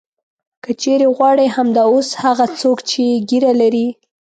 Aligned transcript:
که 0.63 0.71
چېرې 0.81 1.07
غواړې 1.17 1.45
همدا 1.55 1.83
اوس 1.93 2.09
هغه 2.23 2.45
څوک 2.59 2.77
چې 2.89 3.01
ږیره 3.29 3.53
لري. 3.61 3.87